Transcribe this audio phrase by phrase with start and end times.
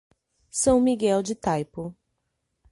[0.51, 1.95] São Miguel de Taipu